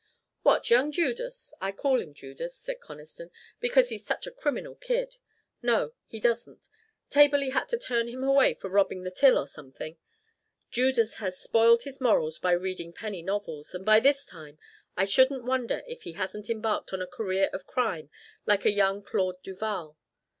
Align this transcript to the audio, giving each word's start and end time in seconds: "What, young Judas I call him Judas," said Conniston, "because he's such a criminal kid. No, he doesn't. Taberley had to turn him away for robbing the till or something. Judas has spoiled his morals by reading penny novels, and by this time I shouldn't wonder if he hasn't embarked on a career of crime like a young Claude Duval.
"What, 0.41 0.71
young 0.71 0.91
Judas 0.91 1.53
I 1.61 1.71
call 1.71 2.01
him 2.01 2.15
Judas," 2.15 2.57
said 2.57 2.79
Conniston, 2.79 3.29
"because 3.59 3.89
he's 3.89 4.03
such 4.03 4.25
a 4.25 4.31
criminal 4.31 4.73
kid. 4.73 5.17
No, 5.61 5.93
he 6.07 6.19
doesn't. 6.19 6.69
Taberley 7.11 7.51
had 7.51 7.69
to 7.69 7.77
turn 7.77 8.07
him 8.07 8.23
away 8.23 8.55
for 8.55 8.67
robbing 8.67 9.03
the 9.03 9.11
till 9.11 9.37
or 9.37 9.45
something. 9.45 9.99
Judas 10.71 11.17
has 11.17 11.39
spoiled 11.39 11.83
his 11.83 12.01
morals 12.01 12.39
by 12.39 12.53
reading 12.53 12.93
penny 12.93 13.21
novels, 13.21 13.75
and 13.75 13.85
by 13.85 13.99
this 13.99 14.25
time 14.25 14.57
I 14.97 15.05
shouldn't 15.05 15.45
wonder 15.45 15.83
if 15.85 16.01
he 16.01 16.13
hasn't 16.13 16.49
embarked 16.49 16.93
on 16.93 17.03
a 17.03 17.05
career 17.05 17.51
of 17.53 17.67
crime 17.67 18.09
like 18.47 18.65
a 18.65 18.71
young 18.71 19.03
Claude 19.03 19.43
Duval. 19.43 19.99